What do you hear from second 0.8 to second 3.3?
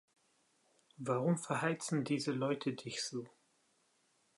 Warum verheizen diese Leute dich so?